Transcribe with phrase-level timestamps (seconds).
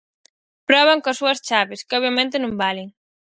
[0.69, 2.87] Proban coas súas chaves, que obviamente non valen.